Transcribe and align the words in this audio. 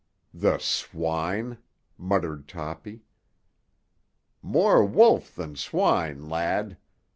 "The 0.33 0.57
swine!" 0.57 1.59
muttered 1.95 2.47
Toppy. 2.47 3.03
"More 4.41 4.83
wolf 4.83 5.35
than 5.35 5.55
swine, 5.55 6.27
lad. 6.27 6.77